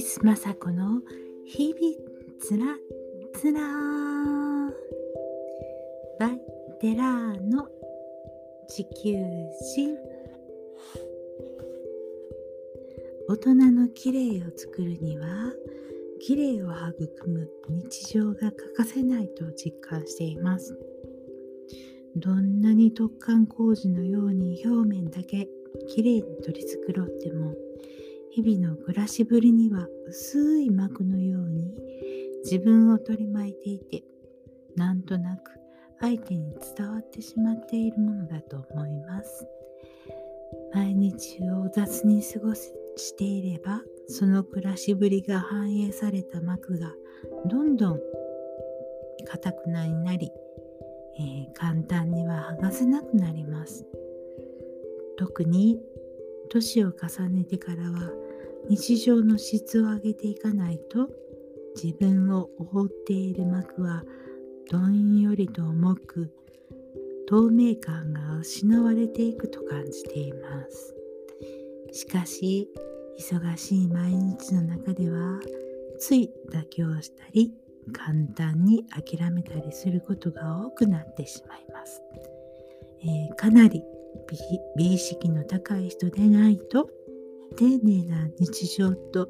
[0.00, 1.02] リス雅子の
[1.44, 1.94] 日々
[2.40, 2.64] つら
[3.34, 3.60] つら
[6.18, 6.40] バイ
[6.80, 7.68] デラーの
[8.66, 9.12] 地球
[9.74, 9.94] 人
[13.28, 15.52] 大人の綺麗を作るには
[16.18, 20.78] 綺麗を育む日常が欠かせないと実感しています。
[22.16, 25.46] どんなに突貫工事のように表面だけ
[25.94, 27.54] 綺麗に取り繕っても
[28.32, 31.74] 日々の暮らしぶりには薄い膜のように
[32.44, 34.04] 自分を取り巻いていて
[34.76, 35.50] なんとなく
[36.00, 39.46] 相手に伝わってしまっているものだと思います。
[40.72, 46.92] 毎日を雑に過ごしていればその暮らしぶりが反映された膜が
[47.46, 48.00] どんどん
[49.26, 50.30] 硬くなりなり、
[51.18, 53.84] えー、簡単には剥がせなくなります。
[55.18, 55.78] 特に
[56.50, 58.10] 年を重ねてからは
[58.68, 61.08] 日常の質を上げていかないと
[61.82, 64.04] 自分を覆っている膜は
[64.70, 66.30] どんよりと重く
[67.26, 70.94] 透明感が失われていくと感じています。
[71.92, 72.68] しかし
[73.18, 75.40] 忙しい毎日の中では
[75.98, 77.52] つい妥協したり
[77.92, 82.00] 簡単に諦めたりすることが多くなってしまいます、
[83.02, 83.82] えー、かなり
[84.76, 86.90] 美意識の高い人でないと
[87.56, 89.28] 丁寧な日常と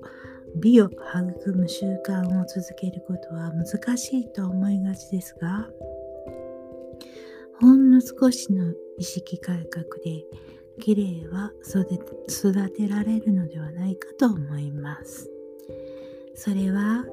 [0.57, 5.69] 美を育む習慣を続けることは難しいと思いがちですが
[7.61, 10.25] ほんの少しの意識改革で
[10.81, 15.31] 綺麗は育てられるのではないかと思います。
[16.35, 17.05] それは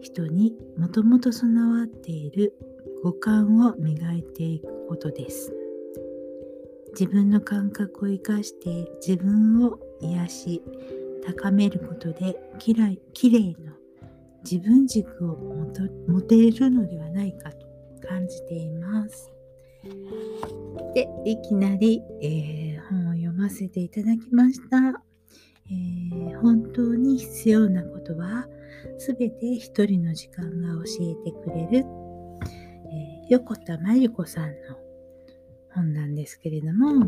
[0.00, 2.54] 人にもともと備わっている
[3.02, 5.52] 五感を磨いていくことです。
[6.92, 10.62] 自分の感覚を生かして自分を癒し
[11.24, 13.72] 高めることできらきれいな
[14.44, 15.36] 自分軸を
[16.08, 17.66] 持てるのではないかと
[18.06, 19.32] 感じています。
[20.94, 25.02] で、いきなり、えー、本を読ませていただきました。
[25.70, 28.46] えー、本当に必要なことは
[28.98, 31.84] すべて一人の時間が教えてくれる、えー、
[33.30, 34.81] 横田真由子さんの
[35.74, 37.06] 本なんですけれども、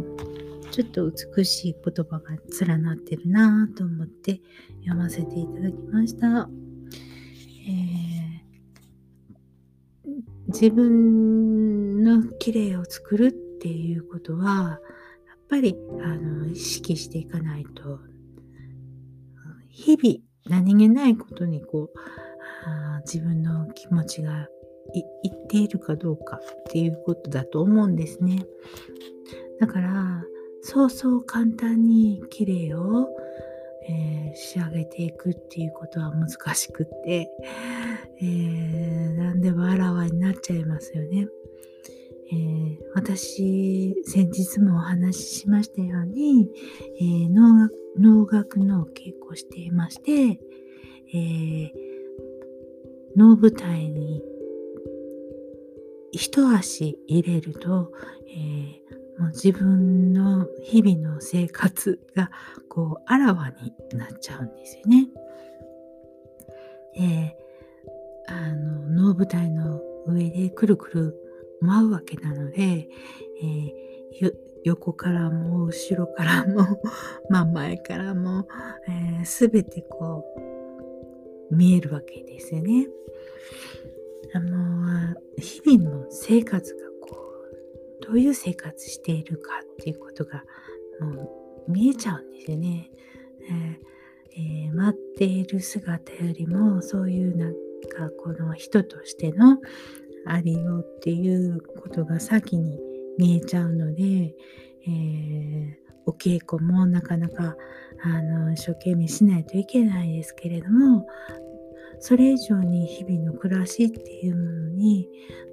[0.70, 2.36] ちょっと美しい言葉が
[2.66, 4.40] 連なってるなぁと思って
[4.80, 6.48] 読ませていただきました。
[7.66, 10.12] えー、
[10.48, 14.80] 自分の綺麗を作るっていうことは、
[15.26, 18.00] やっぱりあの意識していかないと、
[19.68, 21.98] 日々何気ないことにこう、
[23.04, 24.48] 自分の気持ちが
[24.92, 28.44] 言っているかどうかっていうことだと思うんですね。
[29.60, 30.24] だから、
[30.62, 33.08] そうそう簡単に綺麗を、
[33.88, 37.28] えー、仕上げていくっていうことは難しくって、
[38.20, 41.28] えー、何でもあらわになっちゃいますよね。
[42.32, 46.48] えー、私、先日もお話ししましたように、
[46.98, 50.40] えー、能楽能楽の稽古をしていまして、
[51.12, 51.70] えー、
[53.16, 54.22] 能舞台に
[56.16, 57.90] 一足入れると、
[58.28, 62.30] えー、もう自分の日々の生活が
[62.68, 65.08] こうあらわになっちゃうんですよね。
[66.96, 71.16] えー、あの能舞台の上でくるくる
[71.60, 76.80] 舞うわけなので、えー、横からも後ろからも
[77.28, 78.46] 真ん前からも、
[78.88, 80.24] えー、全てこ
[81.50, 82.86] う見えるわけですよね。
[84.34, 87.16] あの日々の生活がこ
[88.02, 90.42] うどういう生活しているかっていうことが
[91.00, 91.22] も
[91.68, 92.90] う見えちゃうんですよね。
[93.48, 97.52] えー、えー、待っている姿よりもそういうなん
[97.88, 99.58] かこの人としての
[100.26, 102.80] ありようっていうことが先に
[103.18, 104.34] 見えちゃうので、
[104.86, 105.74] えー、
[106.06, 107.56] お稽古もなかなか
[108.02, 111.06] あの一生懸命しないといけないですけれども
[112.00, 115.08] それ以上に日々の暮らしっていうものに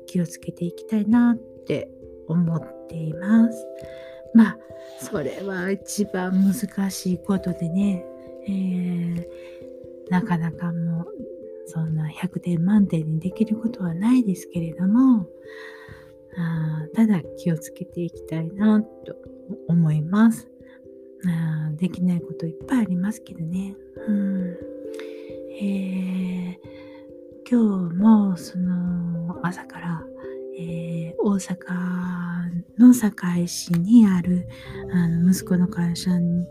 [0.05, 1.89] 気をつけていきたいなって
[2.27, 3.65] 思っています。
[4.33, 4.57] まあ
[4.99, 8.05] それは一番難しいことでね、
[8.47, 9.25] えー、
[10.09, 11.07] なかなかもう
[11.65, 15.27] そんな100点満点にできることはないですけれども
[16.37, 19.15] あただ気をつけていきたいなと
[19.67, 20.47] 思います。
[21.25, 23.75] あできないこといっぱいありますけどね。
[24.07, 24.70] うん
[25.59, 26.55] えー、
[27.49, 30.03] 今日もその朝から、
[30.57, 31.57] えー、大阪
[32.77, 34.47] の堺市にある
[34.93, 36.45] あの息子の会社に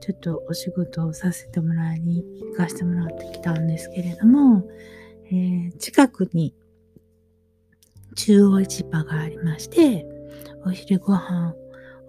[0.00, 4.64] ちょっとお仕事をさせてもらいに行かせてもらってきたんですけれども、
[5.26, 6.54] えー、近くに
[8.16, 10.06] 中央市場がありまして、
[10.64, 11.54] お昼ご飯、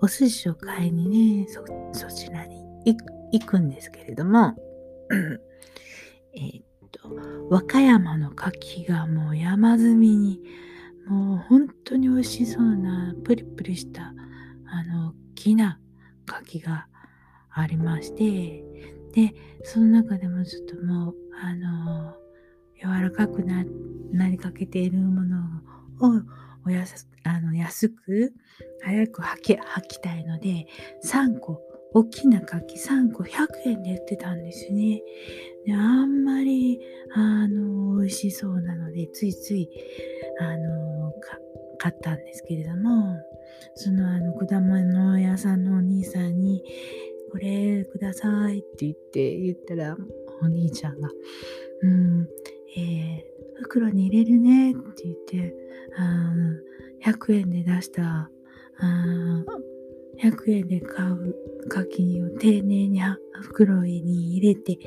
[0.02, 2.64] お寿司を買いにね、そ、そちらに
[3.32, 4.56] 行くんですけれども、
[6.40, 7.10] えっと、
[7.50, 10.42] 和歌山の牡蠣がもう山積みに、
[11.08, 14.14] もう本当に美味しそうな、プリプリした、
[14.66, 15.80] あの、きな
[16.28, 16.88] 牡蠣が
[17.52, 18.64] ありまして、
[19.14, 19.34] で、
[19.64, 22.16] その中でもちょっともう、あの、
[22.82, 25.38] 柔らかくなりかけているもの
[26.00, 26.22] を
[26.66, 28.34] おやすあの安く
[28.82, 30.68] 早く履き履きたいので
[31.04, 31.62] 3個
[31.94, 35.02] 大きな柿3個100円で売ってたんですね。
[35.66, 36.80] であんまり
[37.14, 39.70] あの美味しそうなのでついつい
[40.40, 41.14] あの
[41.78, 43.18] 買ったんですけれども
[43.76, 46.64] そのあの果物屋さんのお兄さんに
[47.32, 49.98] これくださいって言って言ったら
[50.42, 51.10] お兄ちゃんが
[51.82, 52.28] 「うん、
[52.78, 55.56] えー、袋に入れるね」って言って
[55.98, 56.34] あ
[57.04, 58.30] 100円で出した
[58.78, 59.46] あ
[60.22, 61.36] 100円で買う
[61.70, 63.02] 柿を丁寧に
[63.42, 64.78] 袋に入れて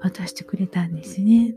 [0.00, 1.54] 渡してくれたんですね。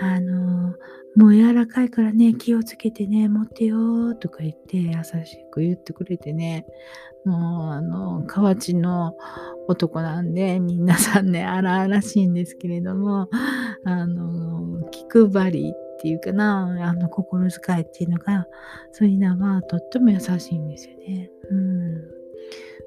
[0.00, 0.74] あの
[1.14, 4.92] もう柔らかいからね気をつけてね持ってよとか言って優
[5.24, 6.64] しく言ってくれてね
[7.26, 9.14] もうあの河内の
[9.68, 13.28] 男なんで皆さんね荒々しいんですけれども
[13.84, 18.46] あの気配りっていうかなあの心遣いっていうのが
[18.92, 21.30] そういうのはとっても優しいんですよね。
[21.50, 22.21] うん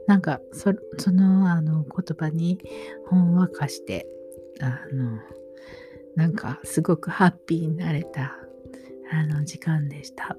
[0.07, 0.71] なんかそ
[1.11, 2.59] のあの言葉に
[3.07, 4.07] ほんわかして
[4.61, 5.19] あの
[6.15, 8.35] なんかすごくハッピーになれた
[9.11, 10.37] あの時間でした。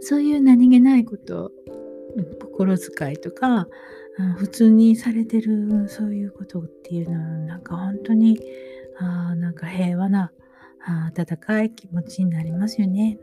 [0.00, 1.50] そういう何気ないこと
[2.40, 3.66] 心遣いとか
[4.36, 8.40] 普通にされてるそういうことっていうのはなんか本当に
[8.98, 10.32] あなんか平和な
[11.16, 13.18] 温かい気持ちになりますよね。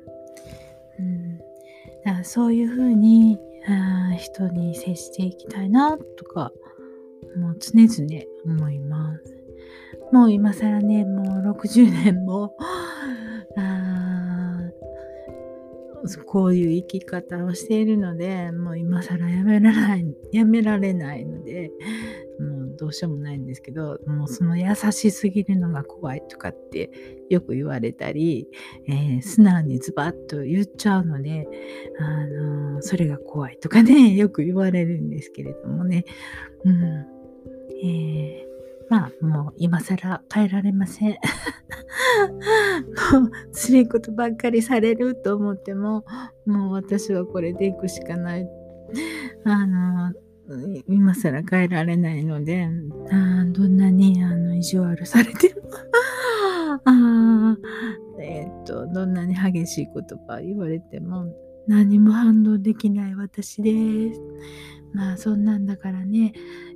[1.00, 3.40] うん、だからそういうふうに
[4.18, 6.52] 人に接していきたいなとか
[7.38, 9.44] もう常々思います。
[10.12, 12.56] もう今更ねもう60年も
[16.26, 21.72] こういう生き方をしているのでもう今更やめられないやめられないので
[22.40, 22.53] も
[22.84, 26.92] どうしようもないんですけどもうその優しすぎるのが怖いとかって
[27.30, 28.50] よく言われたり、
[28.90, 31.48] えー、素直にズバッと言っちゃうので、
[31.98, 36.04] あのー、それが怖いとかね よく言われるんですけれどもね、
[36.66, 36.84] うん
[37.82, 41.10] えー、まあもう今更変えられません。
[43.14, 46.04] もうついことばっかりされると思っても
[46.46, 48.50] もう私はこれでいくしかない。
[49.46, 50.14] あの
[50.88, 52.68] 今更変えられないので、
[53.12, 55.70] あどんなにあの意地悪されても
[56.86, 57.58] あ
[58.20, 59.94] えっと、どんなに激しい言
[60.28, 61.34] 葉言われても
[61.68, 64.22] 何も反応できない私です。
[64.94, 66.34] まあそんなんだからね、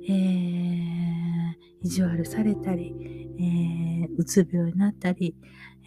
[0.08, 2.94] えー、意地悪されたり、
[3.38, 5.36] えー、うつ病になったり、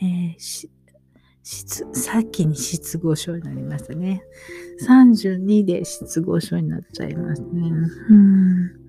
[0.01, 0.67] えー、
[1.43, 4.23] さっきに失語症になりましたね。
[4.87, 7.71] 32で失語症になっちゃいますね。
[8.09, 8.81] うん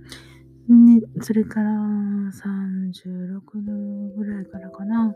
[0.68, 5.14] ね、それから36度ぐらいからかな。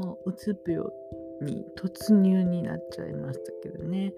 [0.00, 0.86] もううつ病
[1.42, 4.12] に突入になっちゃいましたけどね。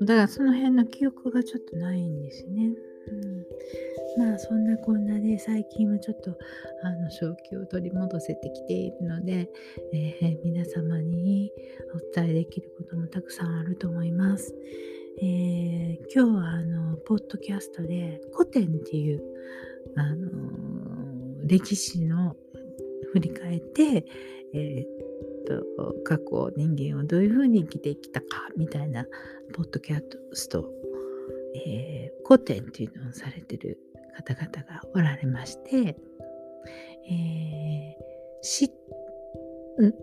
[0.00, 2.72] だからその辺の記憶がちょっとないんですね。
[3.08, 6.36] うん、まあそんなこんなで最近はちょっと
[6.82, 9.50] あの正気を取り戻せてきているので、
[9.92, 11.50] えー、皆様に
[11.94, 14.54] お伝えできることもたくさんあると思います。
[15.22, 19.22] えー、今日はあのポッドキャストで古典っていう、
[19.96, 22.36] あのー、歴史の
[23.12, 24.04] 振り返って、
[24.54, 25.00] えー
[25.46, 28.26] と過去人間はどういうふうに生きてきたか
[28.56, 29.06] みたいな
[29.52, 30.00] ポッドキャ
[30.32, 30.70] スト
[31.54, 33.78] えー、古典っていうのをされてる
[34.16, 35.96] 方々がおられまして、
[37.08, 37.96] えー、
[38.42, 38.70] 死、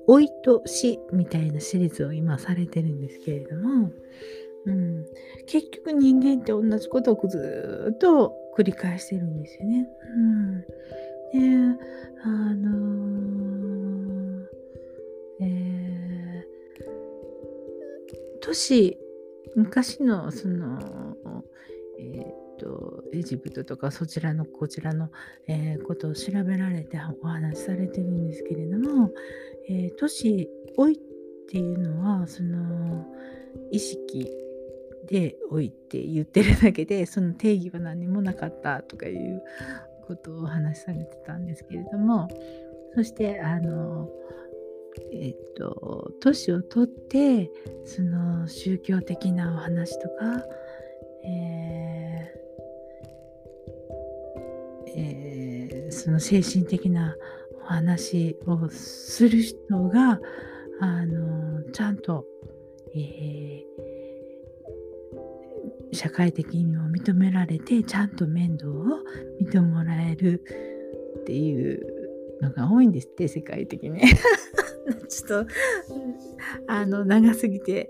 [0.08, 3.92] 老いと死みたいなシリーズを今されてるんですけれども、
[4.66, 5.06] うん、
[5.46, 9.88] 結局人間って同じことをずっと繰り返してるんですよね。
[10.16, 10.68] うん、で、
[12.24, 18.98] あのー、えー、都市
[19.58, 21.07] 昔のその、
[23.18, 25.10] エジプトとかそちらのこちらの、
[25.48, 29.12] えー、ことを調べられてお話しされてるんですけれども、
[29.70, 30.98] えー、都市老いっ
[31.50, 33.06] ていうのはその
[33.72, 34.30] 意識
[35.08, 39.42] でおいって言ってるだけでその定義は何もなかったとかいう
[40.06, 42.28] ことをお話しされてたんですけれども
[42.96, 44.10] そしてあの
[45.14, 47.50] えっと年をとって
[47.86, 50.44] その宗教的なお話とか、
[51.24, 52.47] えー
[54.98, 57.16] えー、その精神的な
[57.62, 60.20] お話をする人が
[60.80, 62.26] あのちゃんと、
[62.96, 68.84] えー、社会的にも認められてちゃんと面倒を
[69.40, 70.42] 見てもらえる
[71.20, 71.82] っていう
[72.42, 74.02] のが多いんですって世界的に。
[75.10, 75.52] ちょっと
[76.68, 77.90] あの長すぎて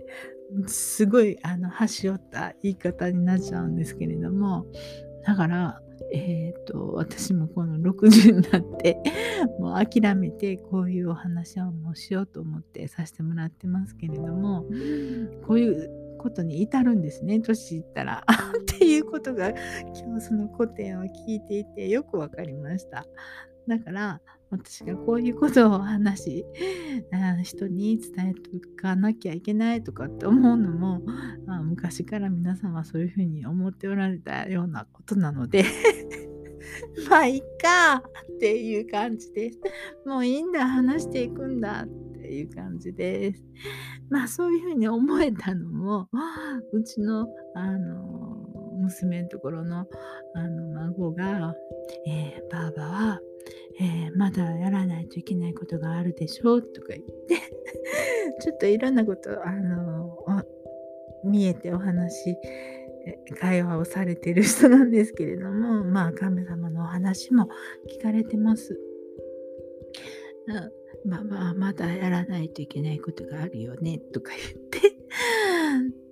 [0.65, 4.65] すごいあの端折った言い方になっちゃうんですけれども。
[5.25, 5.81] だから
[6.13, 8.97] えーと、私もこの60になって
[9.59, 14.65] もう諦めてこういうお話をもうしようと思ってさせてもらってますけれども
[15.45, 18.23] こういうことに至るんですね年いったら。
[18.61, 23.05] っていうことが今日その古典を聞いていてよく分かりました。
[23.67, 26.45] だから私がこういうことを話し
[27.43, 28.51] 人に伝えと
[28.81, 31.01] かなきゃいけないとかって思うのも、
[31.47, 35.65] あ、昔から皆さんはそういうふうに思っておられたようなことなので
[37.09, 38.03] まあいっか
[38.35, 39.59] っていう感じです。
[40.05, 43.43] もういいんだ話していくんだっていう感じです。
[44.09, 46.09] まあそういうふうに思えたのも
[46.71, 48.37] うちのあの
[48.79, 49.85] 娘のところの
[50.35, 51.55] あの孫が、
[52.05, 53.21] えー、ばあばは
[53.79, 57.35] えー、まだやらないといけないことがあるでしょうとか言って
[58.41, 60.17] ちょっといろんなことあの
[61.23, 62.35] 見えてお話
[63.39, 67.49] 会話をされてる人なんですけれども まあ神様のお話も
[67.87, 68.79] 聞かれてます。
[71.05, 74.97] まあまあまだやらないといけないことがあるよねとか言って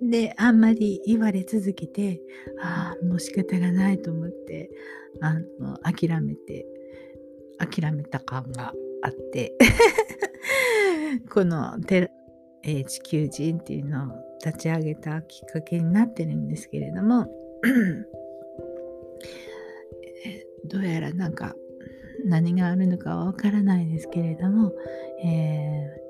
[0.00, 2.22] であんまり言われ続けて
[2.58, 4.70] ああもう仕方がないと思って
[5.20, 6.66] あの諦めて
[7.58, 8.72] 諦めた感が
[9.02, 9.52] あって
[11.30, 12.10] このテ、
[12.62, 14.06] えー、地球人っていうのを
[14.44, 17.26] 立ち上げたきっかけになってるんですけれども
[20.64, 21.54] どうやらなんか
[22.24, 24.72] 何があるのかはわからないですけれども、
[25.24, 26.05] えー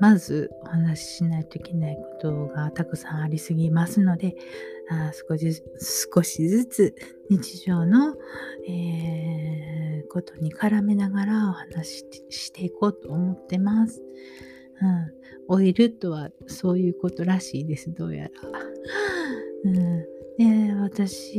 [0.00, 4.36] まずお話ししないといけないことがたくさんありすぎますので、
[4.90, 5.62] あ少し
[6.14, 6.94] 少しずつ
[7.30, 8.14] 日常の、
[8.68, 14.02] えー、ことに絡めながらお話ししていこうと思ってます。
[14.82, 15.12] うん、
[15.48, 18.30] オイルとはそういうことらしいです、どうやら。
[19.64, 19.74] うん、
[20.36, 21.38] で、私、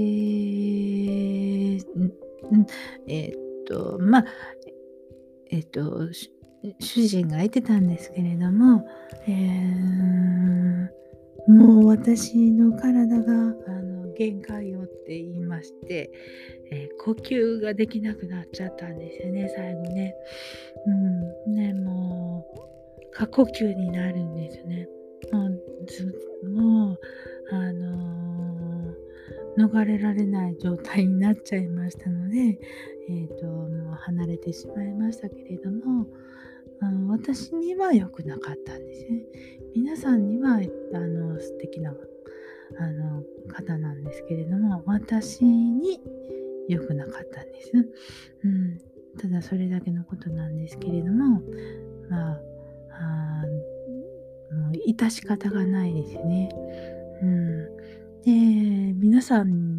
[3.08, 4.26] えー、っと、まあ、
[5.52, 6.10] えっと、
[6.80, 8.86] 主人が言ってたんですけれども、
[9.28, 10.90] えー、
[11.52, 13.36] もう私の体があ
[13.82, 16.10] の限界よって言いまして、
[16.72, 20.16] えー、呼吸ができなくなっちゃったんですよね最後ね。
[21.48, 22.60] うん、ねもう
[23.12, 24.88] 過呼吸になるんですよね。
[25.32, 25.62] もう
[26.50, 27.00] もう
[27.52, 32.60] あのー、逃れられない状態になっちゃいましたので、
[33.10, 36.08] えーともう離れてしまいましたけれども、
[36.82, 39.24] あの私には良くなかったんですね。
[39.76, 40.60] 皆さんには
[40.94, 41.94] あの素敵な
[42.78, 46.00] あの方なんですけれども私に
[46.68, 47.72] 良くなかったんです。
[48.44, 48.80] うん、
[49.20, 51.42] ただそれだけのことなんですけれども
[52.10, 52.42] まあ
[52.92, 53.44] あ
[54.54, 56.50] もう致し方がないですね。
[57.22, 57.78] うん、
[58.24, 59.76] で皆さん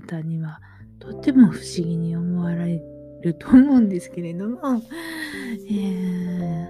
[0.00, 0.60] 方には
[0.98, 4.82] とっても不思議に思われてると思うんですけれども、
[5.70, 6.68] えー、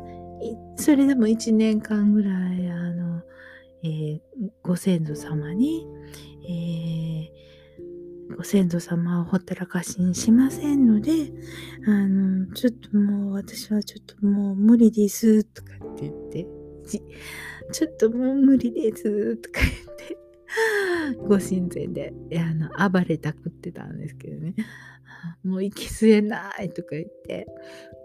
[0.77, 3.23] それでも1年間ぐらいあの、
[3.83, 4.21] えー、
[4.63, 5.87] ご先祖様に、
[6.49, 11.13] えー、ご先祖様をほったらかしにしませんので
[11.87, 16.47] あのちょっともう私はちょっともう無理ですとかって言って
[17.73, 20.19] ちょっともう無理ですとか言って
[21.29, 24.55] ご神前であの暴れたくってたんですけどね。
[25.45, 27.47] もう息吸えないとか言って、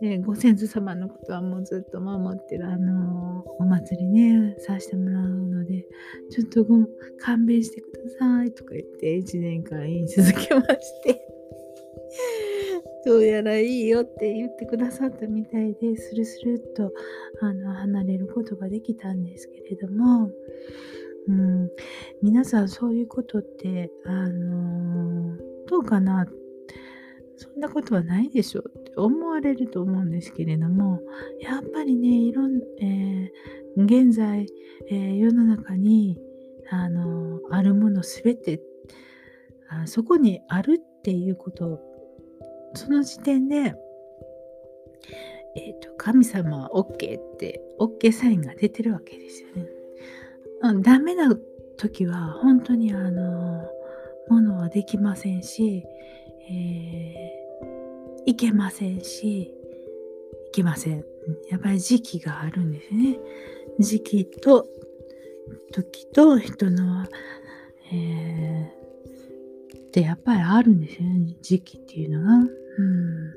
[0.01, 5.85] でご先祖様のことはもうずっと守ってる、あのお祭りね、させてもらうので、
[6.31, 6.87] ちょっとご
[7.19, 11.21] 勘弁してくださいとか言って1年間言い続けまして、
[13.05, 16.91] どうやらいいよって言ってくださったみたいで、スルスルっと
[17.41, 20.31] あの離れることができたんですけれども、
[21.27, 21.69] うん、
[22.21, 25.35] 皆さんそういうことって、あの
[25.67, 26.27] どうかな？
[27.35, 31.01] そんなことはないでしょうって思われると思うんですけれども
[31.41, 34.45] やっぱりねいろん、えー、現在、
[34.89, 36.19] えー、世の中に
[36.69, 38.61] あのあるもの全て
[39.67, 41.81] あそこにあるっていうこと
[42.75, 49.65] その時点で、えーと、神様は OK って OK サインが出てるわけですよね。
[50.81, 51.35] ダメな
[51.77, 53.67] 時は本当にあの
[54.29, 55.83] ものはできませんし、
[56.49, 59.51] えー、いけませんしい
[60.53, 61.03] けません。
[61.49, 63.19] やっぱり時期があるんですね。
[63.79, 64.67] 時期と
[65.73, 67.05] 時と人の、
[67.91, 72.33] えー、でやっぱりあるんですよね時期っていうのが。
[72.77, 73.31] うん、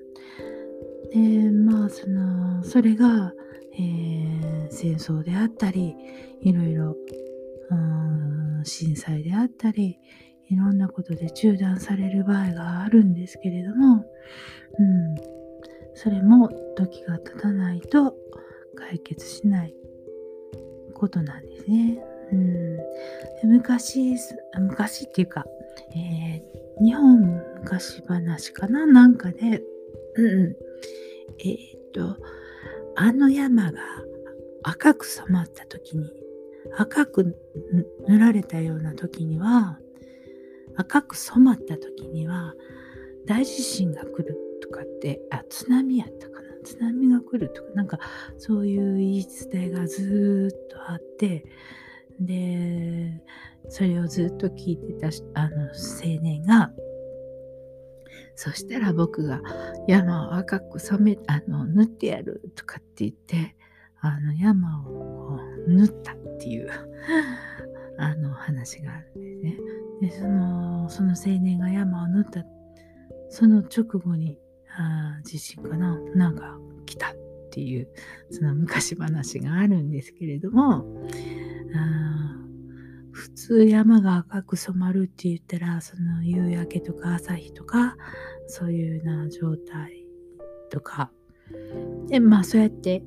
[1.11, 3.33] でまあそのそれが、
[3.78, 5.95] えー、戦争であったり
[6.40, 6.97] いろいろ
[8.64, 9.99] 震災であったり
[10.49, 14.04] いろんなことで中断される場合があるんですけれども、
[14.78, 15.14] うん、
[15.95, 18.14] それも時が経たないと
[18.75, 19.75] 解決しない
[20.95, 21.99] ことなんですね。
[22.33, 24.16] うん、昔
[24.59, 25.45] 昔っていうか、
[25.95, 27.21] えー、日本
[27.62, 28.87] 昔話かな？
[28.87, 29.62] なんかで、
[30.16, 30.56] うん、
[31.38, 32.16] えー、っと
[32.96, 33.78] あの山が
[34.62, 36.10] 赤く染まった時に
[36.76, 37.36] 赤く
[38.08, 39.78] 塗られたような時には
[40.76, 42.54] 赤く染まった時には
[43.26, 46.48] 大地震が来るとかってあ津波やったかな？
[46.64, 47.98] 津波が来るとかなんか
[48.38, 51.44] そういう言い伝えがずっとあって
[52.18, 53.22] で
[53.68, 56.72] それをずっと聞いてたあの青年が
[58.36, 59.40] そしたら僕が
[59.88, 63.56] 山を赤く染めあの塗ってやるとかって言って
[64.00, 66.68] あの山をこう塗ったっていう
[67.98, 69.58] あの話があるんですね。
[70.02, 72.44] でそのその青年が山を塗った
[73.30, 74.38] その直後に
[74.78, 77.14] あ地震かななんか来たっ
[77.50, 77.88] ていう
[78.30, 80.84] その昔話があるんですけれども
[81.75, 82.15] あ
[83.26, 87.97] 普通山が赤く染まるって言ったらその夕焼けとか朝日とか
[88.47, 90.06] そういうような状態
[90.71, 91.10] とか
[92.06, 93.02] でまあそうやって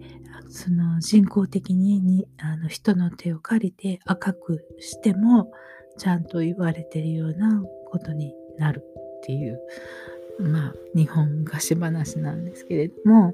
[0.49, 5.53] その人工的ににあの人の手を借りて赤くしても
[5.97, 8.83] ちゃんと言われてるようなことになる
[9.19, 9.61] っていう
[10.37, 13.33] まあ日本昔話なんですけれども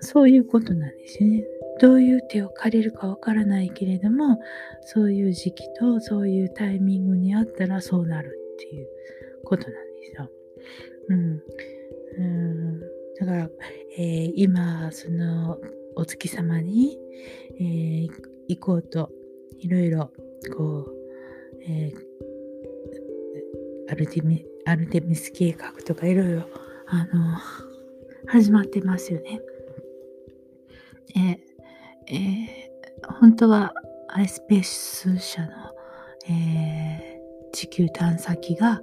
[0.00, 1.44] そういうことなんですよね。
[1.80, 4.38] どういう手を借りるかわからないけれども
[4.82, 8.88] そういう時期とそういうタイミングにあったらそうなるっていう
[9.44, 10.30] ことなんですよ。
[11.08, 11.42] うん、
[12.18, 12.80] うん
[13.18, 13.50] だから、
[13.96, 15.58] えー、今その
[15.96, 16.98] お月様に、
[17.58, 18.08] えー、
[18.48, 19.10] 行こうと
[19.58, 20.10] いろいろ
[20.56, 20.94] こう、
[21.68, 26.46] えー、アルテミアルテミス計画とかいろいろ
[26.86, 27.38] あの
[28.26, 29.40] 始まってますよね。
[31.16, 31.51] え
[32.08, 33.72] えー、本当は
[34.08, 35.48] アイスペース社の、
[36.28, 38.80] えー、地球探査機が、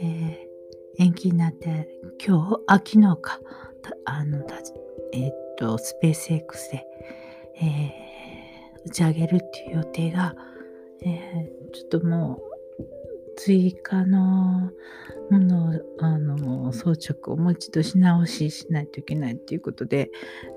[0.00, 1.88] えー、延期になって
[2.24, 3.40] 今日あ昨日か
[4.04, 4.44] あの
[5.12, 6.86] えっとスペース X で、
[7.62, 7.92] え
[8.84, 10.34] 打ち上げるっていう予定が、
[11.04, 12.53] えちょっともう
[13.36, 14.70] 追加の
[15.30, 20.10] ものあの装着をもう一度し直ししないといけないということで、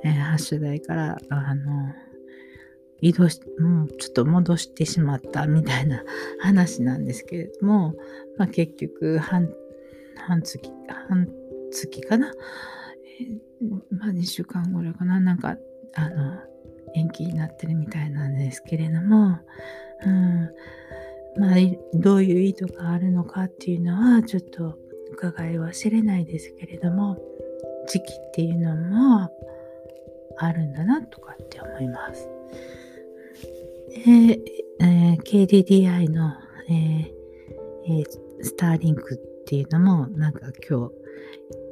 [0.03, 1.93] えー、発射台からあの
[3.01, 6.03] 移動し、もうちょっと戻してしまったみたいな
[6.39, 7.95] 話なんですけれども、
[8.37, 9.53] まあ、結局半、
[10.15, 10.59] 半月、
[11.07, 11.29] 半
[11.71, 12.33] 月かな、
[13.21, 15.57] えー、まあ2週間ぐらいかな、なんか、
[15.95, 16.39] あの、
[16.95, 19.39] 延期になってるみたいなんですけれども、
[20.05, 20.49] うん、
[21.39, 21.55] まあ、
[21.93, 24.77] どういう意図があるのかっていうのはちょっと
[25.11, 27.17] 伺いは知れないですけれども
[27.87, 29.29] 時期っていうのも
[30.37, 32.27] あるんだなとかって思います。
[33.91, 34.41] えー
[34.79, 36.33] えー、KDDI の、
[36.69, 37.05] えー
[37.85, 38.05] えー、
[38.43, 40.93] スターリンクっていうのもなんか今日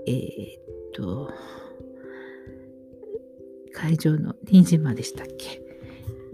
[0.08, 1.32] えー、っと
[3.74, 5.62] 会場の2時までしたっけ？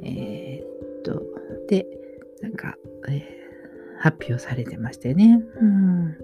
[0.03, 1.23] えー、っと
[1.67, 1.87] で
[2.41, 2.75] なんか、
[3.09, 5.41] えー、発表されてましたよね。
[5.59, 6.17] うん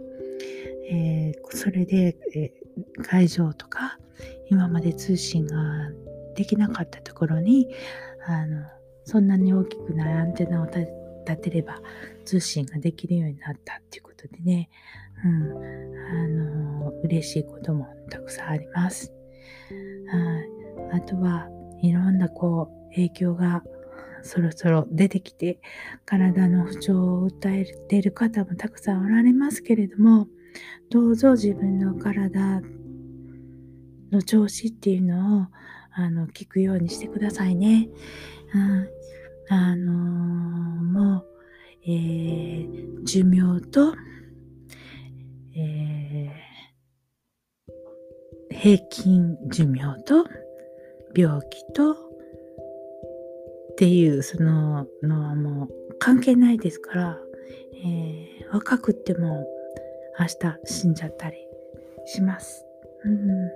[0.90, 4.00] えー、それで、えー、会場とか
[4.50, 5.56] 今まで通信が
[6.36, 7.68] できなかったところに
[8.26, 8.66] あの
[9.04, 10.86] そんなに大きくないアンテナを立
[11.38, 11.82] てれば
[12.26, 14.70] 通信ができるようになったっていうことでね、
[15.26, 15.42] うん、
[16.14, 19.14] あの嬉しいこともたくさんあります。
[20.94, 21.50] あとは
[21.82, 23.64] いろんなこう影響が
[24.24, 25.60] そろそろ出てきて
[26.06, 30.28] 体の不調を訴えている方もたくさんおられますけれども
[30.90, 32.62] どうぞ自分の体
[34.12, 35.48] の調子っていうのを
[35.92, 37.90] あの聞くようにしてくださいね。
[38.54, 38.90] うん、
[39.50, 39.96] あのー、
[40.84, 41.26] もう、
[41.84, 43.96] えー、寿命と、
[45.56, 50.26] えー、平均寿命と
[51.16, 52.07] 病気と
[53.78, 57.20] っていうそののはもう関係ないですから、
[57.76, 59.46] えー、若くっても
[60.20, 60.36] 明日
[60.66, 61.38] 死んじゃったり
[62.08, 62.66] します。
[63.06, 63.52] うん、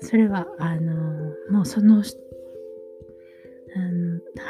[0.00, 0.94] それはあの
[1.50, 2.04] もうそのあの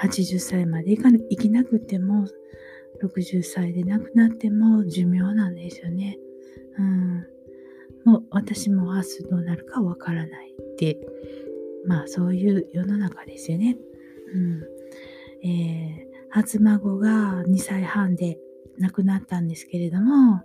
[0.00, 2.28] 80歳までいか生きなくても
[3.02, 6.20] 60歳で亡くなっても寿命なんですよね。
[6.78, 7.26] うん、
[8.04, 11.00] もう私も明日どうなるかわからないって
[11.84, 13.76] まあそういう世の中ですよね。
[14.34, 14.62] うん。
[15.42, 18.38] えー、初孫が2歳半で
[18.78, 20.40] 亡くなったんですけれどもも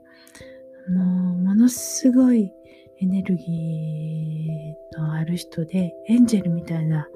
[0.89, 2.51] うものすごい
[2.99, 7.07] エネルギーのある人でエンジェルみたいな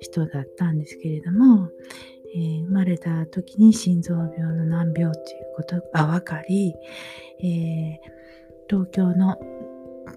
[0.00, 1.68] 人だったんですけれども、
[2.34, 6.74] えー、生まれた時に心臓病の難病っていうことが分かり、
[7.40, 7.98] えー、
[8.68, 9.36] 東京の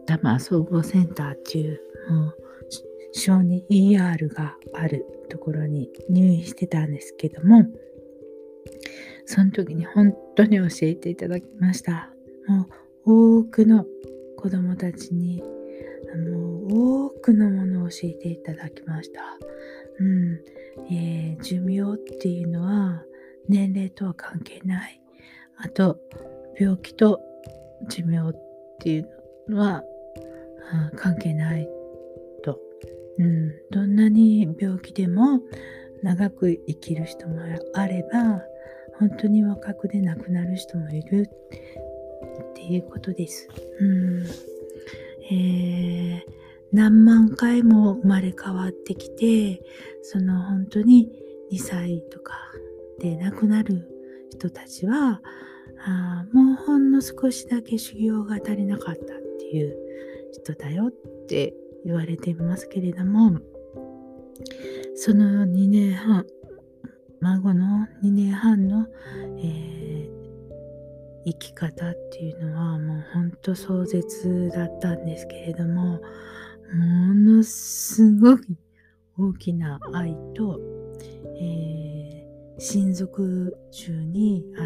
[0.05, 2.46] 多摩総合センターっていうもう
[3.13, 7.65] 小児 ER があるところに入院してたんですけども
[9.25, 12.11] その時に本当に教えていただきました
[12.47, 12.67] も
[13.05, 13.85] う多くの
[14.37, 15.43] 子供たちに
[16.15, 19.21] もう多くのものを教えていただきました。
[19.99, 20.41] うん
[20.91, 23.03] えー、寿命っていうのは
[23.49, 25.01] 年齢とは関係ない。
[25.57, 25.99] あと
[26.59, 27.19] 病気と
[27.89, 28.39] 寿命っ
[28.79, 29.09] ていう
[29.49, 29.83] のは、
[30.91, 31.67] うん、関係ない、
[33.19, 33.51] うん。
[33.71, 35.41] どんなに病気でも
[36.03, 37.41] 長く生きる人も
[37.73, 38.41] あれば
[38.99, 41.29] 本当に若くで亡くなる人もいる
[42.51, 43.47] っていうことです。
[43.79, 44.25] うん
[45.29, 46.31] えー、
[46.71, 49.61] 何万回も生まれ変わってきて
[50.01, 51.11] その本当に
[51.51, 52.33] 2歳とか
[52.99, 53.87] で亡くなる
[54.31, 55.21] 人たちは
[55.85, 59.05] あもうほんの少しだけ修行が足りなかったっ
[59.39, 59.75] ていう
[60.31, 60.91] 人だよっ
[61.27, 61.53] て
[61.87, 63.39] 言われていますけれども
[64.95, 66.25] その2年半
[67.21, 68.87] 孫の2年半の、
[69.39, 70.09] えー、
[71.25, 76.01] 生き方っていうのはもうほんと壮絶だったんですけれども
[76.73, 78.37] ものすごい
[79.17, 80.59] 大きな愛と、
[81.39, 84.63] えー、親族中にあ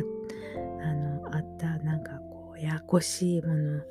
[0.84, 3.82] あのあったなんかこうややこしいもの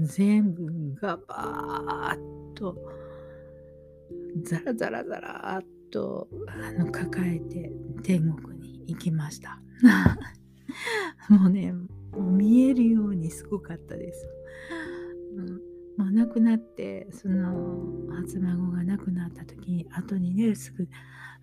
[0.00, 2.76] 全部がバーッと
[4.42, 9.60] ザラザラザラっとあの抱えて天国に行きました。
[11.28, 11.74] もうね
[12.16, 14.28] 見えるようにすごかったです。
[15.36, 17.84] うんもう亡くなってその
[18.14, 20.86] 初孫が亡くなった時に後にねすぐ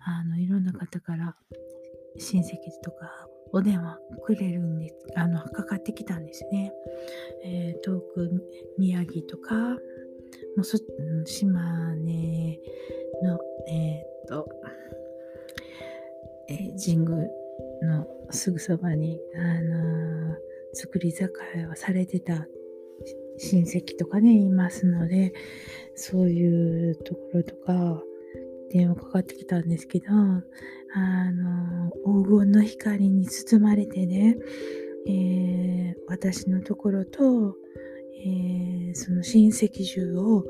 [0.00, 1.36] あのいろんな方から
[2.16, 4.94] 親戚とかお電話くれるんです。
[5.16, 6.74] あのかかってきたんですね、
[7.42, 8.30] えー、遠く
[8.76, 9.78] 宮城とかも
[10.58, 10.76] うそ
[11.24, 12.60] 島根
[13.22, 14.46] のえー、っと、
[16.50, 17.28] えー、神宮
[17.82, 20.36] のすぐそばにあのー、
[20.74, 22.46] 作り酒屋をされてた
[23.38, 25.32] 親戚とかね、いますので、
[25.94, 28.02] そういうところとか、
[28.70, 34.36] 電話かかってきたんですけど、あの、黄金の光に包まれてね、
[35.06, 37.56] えー、私のところと、
[38.24, 40.44] えー、その親戚中を、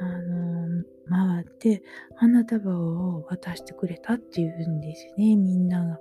[0.00, 1.82] あの、回って、
[2.14, 5.98] 花束を渡してくれたっていうんですよね、みんなが。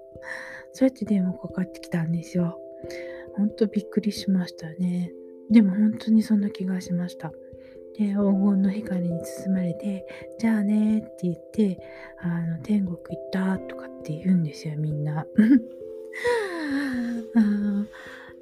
[0.73, 2.59] そうやって電話かかってきたんですよ。
[3.35, 5.11] ほんとびっくりしましたね。
[5.49, 7.31] でも本当にそんな気がしました。
[7.97, 10.05] で、黄金の光に包まれて、
[10.37, 11.79] じゃあねって言って、
[12.19, 15.25] あの、天国行ったとかって言うんですよ、みんな。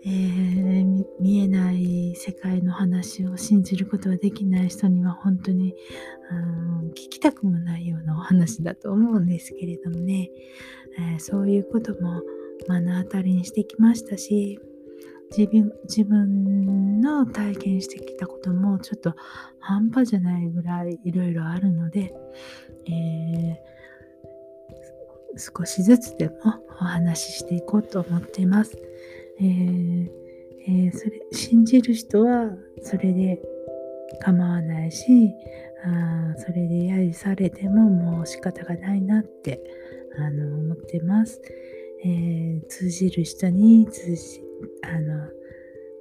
[0.06, 5.76] えー、見えない世界の話を信じることができない人には本当に、
[6.30, 10.30] うん、聞きたくもないようなお話だと思うんですけれどもね、
[11.00, 12.22] えー、そういうことも
[12.68, 14.60] 目の当たりにしてきましたし、
[15.36, 19.16] 自分自分の体験してきたこともちょっと
[19.60, 22.14] 半端じゃないぐらいいろいろあるので、
[22.88, 26.36] えー、少しずつでも
[26.70, 28.78] お話ししていこうと思っています。
[29.40, 30.08] えー
[30.68, 33.42] えー、それ信じる人はそれで
[34.22, 35.32] 構わないし
[35.84, 39.60] あそれで揶揄されてももう仕方がないなって
[40.18, 41.42] あの思ってます。
[42.06, 44.43] えー、通じる人に通じ
[44.84, 45.30] あの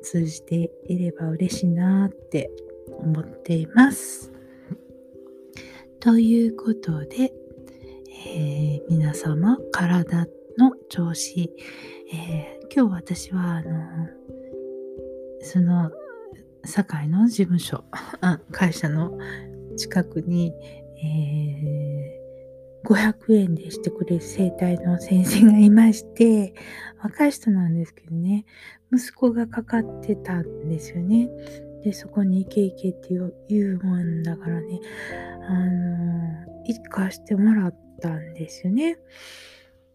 [0.03, 2.51] 通じていれば嬉しいなって
[2.87, 4.33] 思っています。
[6.01, 7.33] ということで、
[8.27, 10.27] えー、皆様体
[10.59, 11.51] の調子、
[12.12, 14.09] えー、今日私はあの
[15.40, 15.90] その
[16.64, 17.85] 堺の事務所
[18.51, 19.16] 会社の
[19.77, 20.53] 近くに、
[21.03, 22.21] えー、
[22.85, 26.55] 500円でしてくれる整体の先生がいまして
[27.03, 28.45] 若い人なんですけどね。
[28.92, 31.29] 息子がかかってたんですよね。
[31.83, 33.09] でそこに行け行けって
[33.49, 34.81] 言うもんだからね。
[35.49, 38.99] あの行かしてもらったんですよね。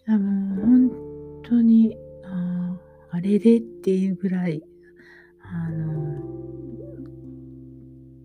[0.08, 0.92] あの本
[1.44, 2.78] 当にあ
[3.12, 4.64] あれでっていうぐらい
[5.42, 6.22] あの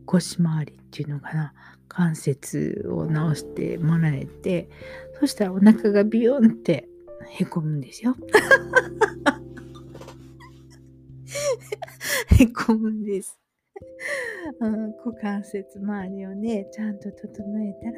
[0.07, 1.53] 腰回りっていうのかな。
[1.94, 4.70] 関節を直してもらえて
[5.20, 6.88] そしたらお腹がビヨンって
[7.28, 8.16] へこむんですよ。
[12.38, 13.38] へこむんです。
[14.61, 17.28] うん、股関節周りをねちゃんと整
[17.64, 17.94] えたら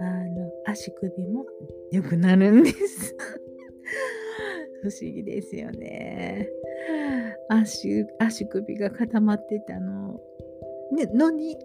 [0.00, 1.44] あの足首も
[1.90, 3.14] 良くなるんです
[4.82, 6.48] 不思議ですよね
[7.48, 10.20] 足足首が固まってたの,、
[10.92, 11.56] ね、のに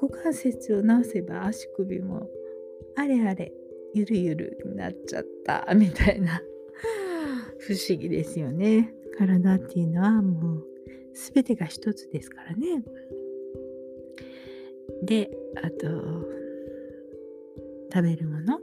[0.00, 2.28] 股関節を直せば足首も
[2.94, 3.52] あれあれ
[3.94, 6.40] ゆるゆるになっちゃったみたいな。
[7.58, 8.94] 不思議ですよね。
[9.18, 10.66] 体っていうのはもう
[11.12, 12.84] 全てが一つですからね。
[15.02, 15.88] であと
[17.92, 18.60] 食べるもの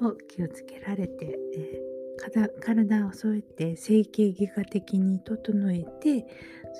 [0.00, 6.26] を気をつけられて、えー、体をそうやって整形外科的に整えて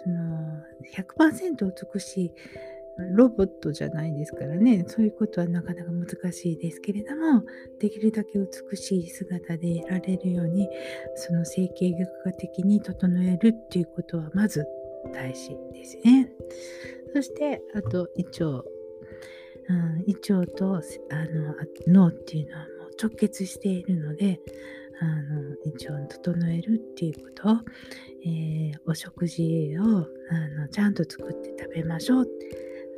[0.02, 0.62] その
[0.94, 2.32] 100%美しい
[2.98, 4.84] ロボットじゃないですからね。
[4.86, 7.42] そういうことはなかなか難しいですけれども
[7.78, 10.68] できるだけ美しい姿でいられるように
[11.16, 14.66] その整形外科的に整えるっていうことはまず
[15.12, 16.30] 大事ですね。
[17.14, 18.64] そしてあと胃腸、うん、
[20.06, 20.80] 胃腸とあ
[21.26, 21.54] の
[21.86, 24.40] 脳っていうのはもう直結しているので
[25.00, 27.58] あの胃腸を整えるっていうこと、
[28.24, 29.82] えー、お食事を
[30.30, 32.28] あのちゃんと作って食べましょう。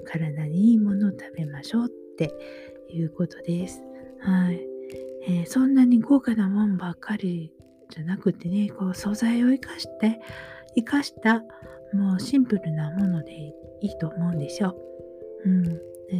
[0.04, 2.34] 体にいいものを食べましょうって
[2.90, 3.82] いうことです。
[4.20, 4.60] はい
[5.26, 7.52] えー、そんなに豪華なもんばっかり
[7.90, 10.20] じゃなくてねこう素材を生かして
[10.74, 11.42] 生かした
[11.92, 13.32] もうシンプルなもので
[13.80, 14.76] いいと思うんですよ。
[15.44, 15.64] うん、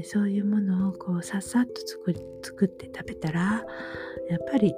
[0.04, 3.64] そういうものをこうさっさっと作作って食べたら
[4.28, 4.74] やっぱり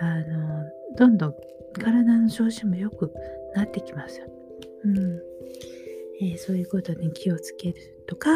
[0.00, 0.64] あの
[0.96, 1.34] どんどん
[1.72, 3.12] 体の調子も良く
[3.54, 4.26] なってきますよ。
[4.84, 5.22] うん
[6.20, 8.30] えー、そういうことに気をつけるとか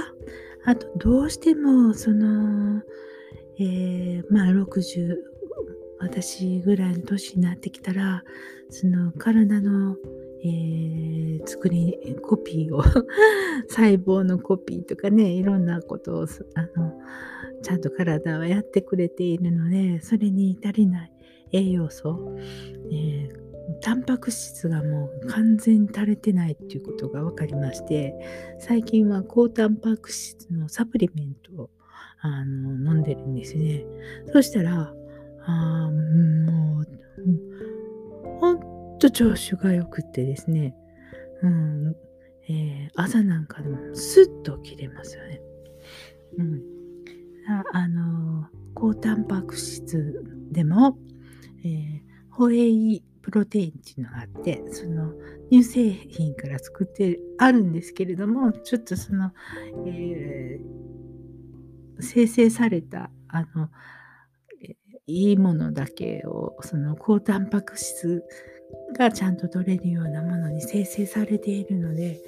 [0.65, 2.83] あとどうしてもその、
[3.59, 5.17] えー、まあ60
[6.01, 8.25] 私ぐらいの年になってきたら
[8.71, 9.97] その体の
[10.45, 12.83] えー、作りコピーを
[13.69, 16.99] 細胞のコピーとかねいろんなことをあの
[17.63, 21.13] ちゃんと体はやってくれているのでそれに足りない
[21.53, 22.37] 栄養素、
[22.91, 23.42] えー、
[23.81, 28.15] タンパク質がもう完全に足りてないっていうことが分かりまして
[28.59, 31.71] 最近は高タンパク質のサプリメントを
[32.21, 33.85] あの飲んでるんですね。
[34.33, 34.95] そしたら
[35.45, 36.87] あもう
[38.41, 40.75] 本と調子が良くってですね、
[41.43, 41.97] うん
[42.49, 45.41] えー、朝なんかでもスッと起きれますよね。
[46.39, 46.63] うん、
[47.49, 50.97] ああの高タンパク質でも、
[51.65, 55.13] えー、ホエイプロテインっていうのがあってその
[55.51, 59.33] 乳製品から作ってあるんですけれどもちょっとその、
[59.87, 63.71] えー、生成されたあの
[65.07, 68.25] いいものだけをその高タンパク質
[68.97, 72.21] がちゃんと取れるようなものに生成されているので、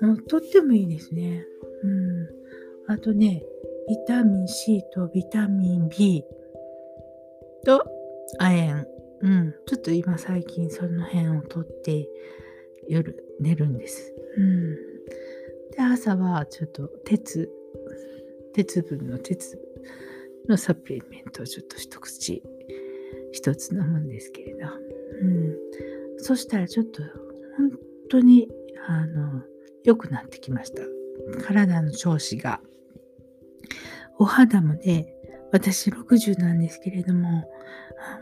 [0.00, 1.44] もうとってもいいですね。
[1.82, 2.92] うん。
[2.92, 3.42] あとね、
[3.88, 6.24] ビタミン C とビタミン B
[7.64, 7.84] と
[8.38, 8.91] 亜鉛。
[9.22, 9.54] うん。
[9.66, 12.08] ちょっと今最近その辺を取って
[12.88, 14.14] 夜寝るんです。
[14.36, 14.74] うん。
[15.70, 17.50] で、朝はちょっと鉄、
[18.52, 19.58] 鉄分の鉄
[20.48, 22.42] のサプリメントをちょっと一口
[23.32, 24.66] 一つ飲むんですけれど。
[25.22, 25.56] うん、
[26.18, 27.02] そしたらちょっと
[27.56, 27.70] 本
[28.10, 28.48] 当に
[28.88, 29.42] あの
[29.84, 30.82] 良くなってきました
[31.44, 32.60] 体の調子が
[34.18, 35.14] お肌もね
[35.52, 37.44] 私60なんですけれども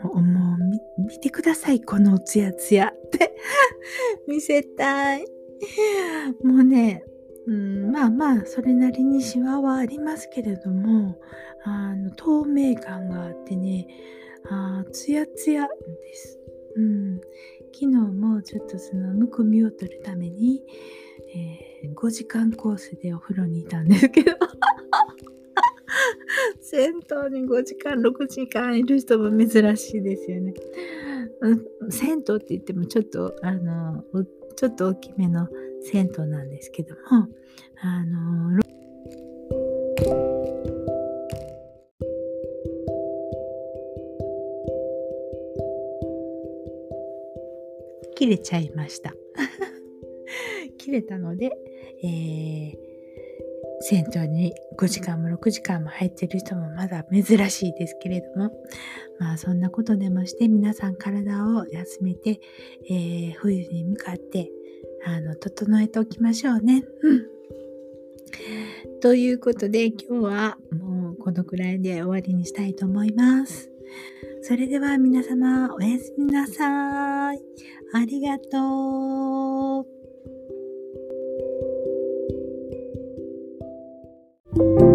[0.03, 2.87] もう見てくださいこのツヤツヤ。
[2.89, 3.35] って
[4.27, 5.25] 見せたい。
[6.43, 7.03] もうね、
[7.47, 11.19] うん、まあまあそれなりにシワはありますけれども
[11.63, 13.87] あの透明感があってね
[14.49, 16.39] あツヤツヤです。
[16.75, 17.19] うん、
[17.73, 20.63] 昨日もちょっとそのむくみを取るために、
[21.35, 24.31] えー、5時間コースでお風呂にいたんですけど。
[26.61, 30.53] 銭湯に5時間6時間いる人も珍しいですよね。
[31.89, 34.03] 銭湯って言ってもちょっとあの
[34.55, 35.47] ちょっと大きめの
[35.81, 37.27] 銭湯なんですけども
[37.81, 38.59] あの
[48.15, 49.15] 切れちゃいました。
[50.77, 51.51] 切れたので、
[52.03, 52.90] えー、
[53.81, 58.51] 銭湯に5時間も6時間も入ってる人もまだ珍しいですけれども、
[59.19, 62.39] まあそんなことでもして皆さん体を休めて、
[62.89, 64.51] えー、冬に向かって
[65.05, 66.83] あの整えておきましょうね。
[67.01, 67.25] うん。
[69.01, 73.69] ということで今日はもうこのくらいで終わりにしたいと思います。
[74.43, 77.39] それでは皆様おやすみなさい。
[77.93, 80.00] ありがとう。
[84.53, 84.90] Thank you.